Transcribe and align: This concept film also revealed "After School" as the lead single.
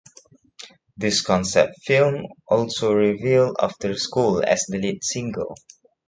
This 0.97 1.21
concept 1.21 1.75
film 1.83 2.25
also 2.47 2.91
revealed 2.91 3.55
"After 3.61 3.93
School" 3.95 4.41
as 4.43 4.65
the 4.67 4.79
lead 4.79 5.03
single. 5.03 5.53